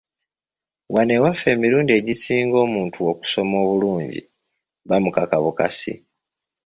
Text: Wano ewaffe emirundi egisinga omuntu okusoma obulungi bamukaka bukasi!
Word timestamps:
Wano 0.93 1.11
ewaffe 1.17 1.47
emirundi 1.55 1.91
egisinga 1.99 2.57
omuntu 2.65 2.99
okusoma 3.11 3.55
obulungi 3.63 4.19
bamukaka 4.87 5.35
bukasi! 5.43 5.93